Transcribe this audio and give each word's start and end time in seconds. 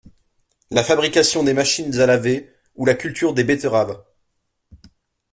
la 0.71 0.83
fabrication 0.83 1.43
des 1.43 1.53
machines 1.53 1.99
à 1.99 2.07
laver 2.07 2.51
ou 2.75 2.87
la 2.87 2.95
culture 2.95 3.35
des 3.35 3.43
betteraves. 3.43 4.03